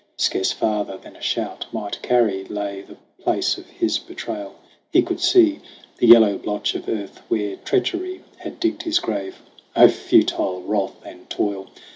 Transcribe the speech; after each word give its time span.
Scarce 0.17 0.51
farther 0.51 0.97
than 0.97 1.15
a 1.15 1.21
shout 1.21 1.67
might 1.71 2.01
carry, 2.01 2.43
lay 2.45 2.81
The 2.81 2.97
place 3.21 3.59
of 3.59 3.67
his 3.69 3.99
betrayal. 3.99 4.55
He 4.91 5.03
could 5.03 5.19
see 5.19 5.59
The 5.97 6.07
yellow 6.07 6.39
blotch 6.39 6.73
of 6.73 6.89
earth 6.89 7.21
where 7.27 7.55
treachery 7.57 8.23
Had 8.37 8.59
digged 8.59 8.81
his 8.81 8.97
grave. 8.97 9.43
O 9.75 9.87
futile 9.89 10.63
wrath 10.63 10.99
and 11.05 11.29
toil 11.29 11.67